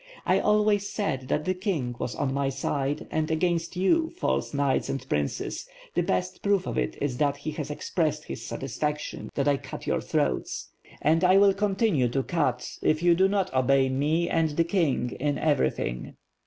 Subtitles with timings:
[0.25, 4.89] I always said that the king was on my side and against you, false knights
[4.89, 9.47] and princes; the best proof of it is that he has expressed his satisfaction that
[9.47, 10.71] I cut your throats.
[11.03, 15.11] And I will continue to cut, if you do not obey me and the king
[15.19, 16.15] in everything."